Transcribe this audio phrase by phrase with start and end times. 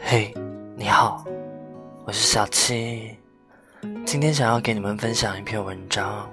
[0.00, 0.32] 嘿，
[0.76, 1.24] 你好，
[2.04, 3.16] 我是小七，
[4.06, 6.28] 今天想要给你们分享一篇文章，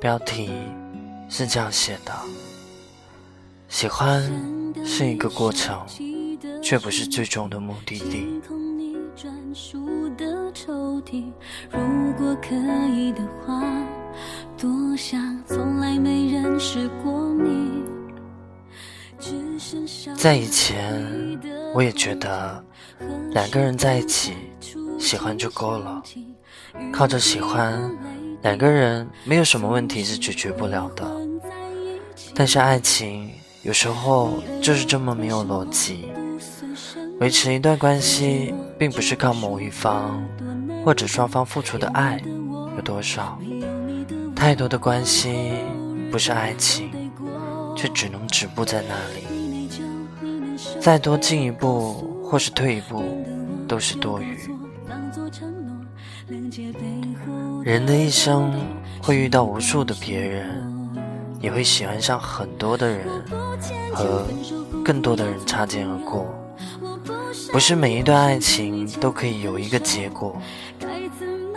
[0.00, 0.50] 标题
[1.28, 2.12] 是这样写的：
[3.68, 4.22] 喜欢
[4.84, 5.84] 是一个过程，
[6.62, 8.40] 却不是最终的目的地。
[11.72, 12.54] 如果可
[12.94, 13.60] 以的话，
[14.56, 17.77] 多想从来没认识过你。
[20.16, 21.38] 在以前，
[21.74, 22.64] 我也觉得
[23.30, 24.34] 两个人在一起，
[24.98, 26.02] 喜欢就够了。
[26.92, 27.90] 靠着喜欢，
[28.42, 31.04] 两个人没有什么问题是解决不了的。
[32.34, 33.30] 但是爱情
[33.62, 36.08] 有时候就是这么没有逻辑。
[37.20, 40.24] 维持一段关系，并不是靠某一方
[40.84, 42.22] 或者双方付出的爱
[42.76, 43.38] 有多少。
[44.36, 45.52] 太多的关系
[46.12, 46.90] 不是爱情，
[47.76, 49.37] 却只能止步在那里。
[50.80, 53.02] 再多进一步或是退一步，
[53.66, 54.38] 都是多余。
[57.64, 58.52] 人的一生
[59.02, 60.90] 会遇到无数的别人，
[61.40, 63.06] 也会喜欢上很多的人，
[63.92, 64.24] 和
[64.84, 66.26] 更多的人擦肩而过。
[67.52, 70.40] 不是每一段爱情都可以有一个结果，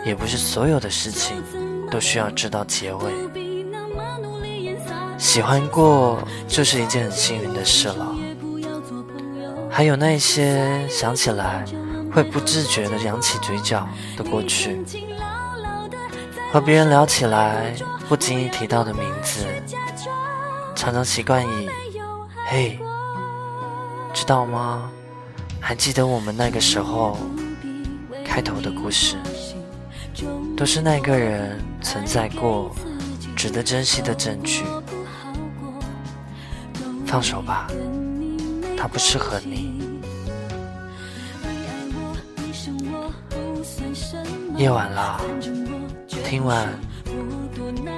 [0.04, 1.36] 也不是所有的事情
[1.90, 3.12] 都需要知道结尾。
[5.18, 8.14] 喜欢过就是一件很幸运的事了。
[9.72, 11.64] 还有那些想起来
[12.12, 14.78] 会不自觉的扬起嘴角的过去，
[16.52, 17.74] 和别人聊起来
[18.06, 19.46] 不经意提到的名字，
[20.74, 21.70] 常常习惯以
[22.50, 22.78] “嘿，
[24.12, 24.90] 知道吗？”
[25.58, 27.16] 还记得我们那个时候
[28.24, 29.16] 开头的故事，
[30.54, 32.70] 都是那个人存在过，
[33.34, 34.64] 值得珍惜的证据。
[37.06, 37.68] 放手吧，
[38.82, 39.80] 他不适合你。
[44.56, 45.20] 夜晚了，
[46.24, 46.68] 听完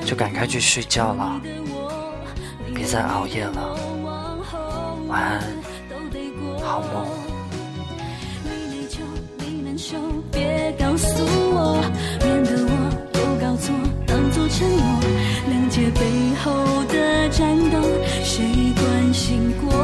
[0.05, 1.41] 就赶快去睡觉了，
[2.75, 3.79] 别再熬夜了。
[5.09, 5.43] 晚安，
[6.63, 7.07] 好梦。
[10.31, 11.81] 别告诉我，
[12.21, 12.73] 免得我
[13.15, 13.75] 又搞错，
[14.07, 15.01] 当作承诺。
[15.49, 17.81] 谅解背后的战斗，
[18.23, 18.45] 谁
[18.77, 19.84] 关心过？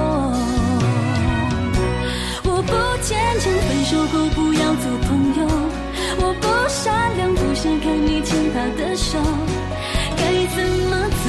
[2.71, 5.09] 不坚强，分手后不要做朋
[5.41, 5.41] 友。
[6.23, 9.19] 我不善良，不想看你牵他的手。
[10.17, 10.23] 该
[10.55, 10.57] 怎
[10.89, 11.25] 么走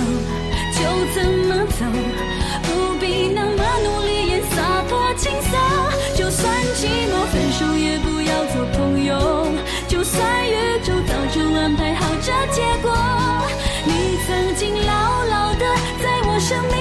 [0.77, 0.79] 就
[1.15, 1.17] 怎
[1.49, 1.81] 么走，
[2.63, 2.69] 不
[2.99, 3.03] 必
[3.33, 4.55] 那么努力也洒
[4.87, 5.51] 脱轻松。
[6.15, 8.31] 就算寂寞，分手也不要。
[8.51, 9.47] 做朋友，
[9.87, 10.53] 就算宇
[10.83, 12.91] 宙早就安排好这结果。
[13.85, 15.65] 你曾经牢牢的
[16.03, 16.80] 在我生命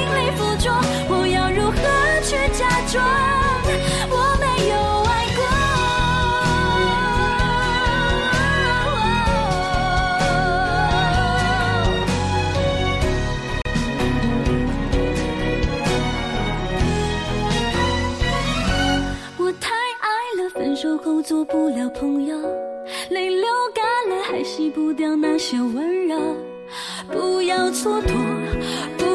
[24.31, 26.37] 还洗不掉那些温柔。
[27.11, 29.10] 不要蹉跎，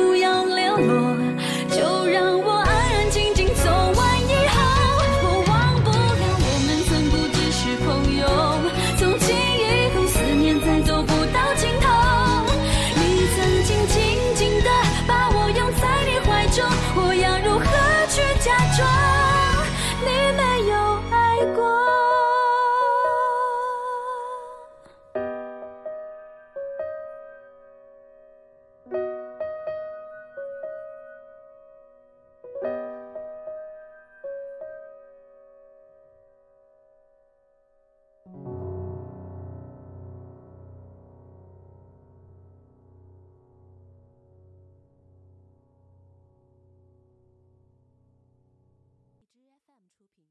[50.06, 50.26] 出品。